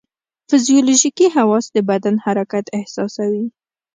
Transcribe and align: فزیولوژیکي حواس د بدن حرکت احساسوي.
فزیولوژیکي 0.49 1.27
حواس 1.35 1.65
د 1.75 1.77
بدن 1.89 2.15
حرکت 2.25 2.65
احساسوي. 2.77 3.45